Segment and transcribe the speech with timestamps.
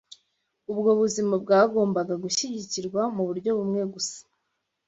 [0.71, 4.19] Ubwo buzima bwagombaga gushyigikirwa mu buryo bumwe gusa